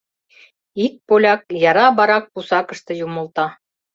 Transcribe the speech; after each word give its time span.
Ик 0.85 0.93
поляк 1.07 1.41
яра 1.69 1.87
барак 1.97 2.25
пусакыште 2.33 2.91
юмылта: 3.05 3.45